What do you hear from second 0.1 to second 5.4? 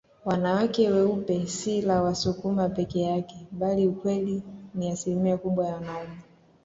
Wanawake weupe si la Wasukuma peke yake bali ukweli ni asimilia